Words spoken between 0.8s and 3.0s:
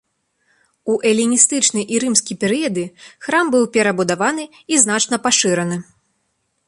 У эліністычны і рымскі перыяды